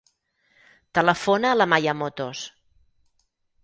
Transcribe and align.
Telefona 0.99 1.53
a 1.53 1.59
l'Amaya 1.61 1.97
Motos. 2.01 2.45